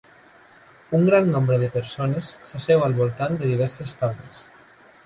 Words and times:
Un 0.99 1.03
gran 1.09 1.29
nombre 1.35 1.59
de 1.65 1.69
persones 1.75 2.33
s'asseu 2.53 2.83
al 2.89 2.99
voltant 3.03 3.39
de 3.43 3.53
diverses 3.55 3.97
taules. 4.03 4.45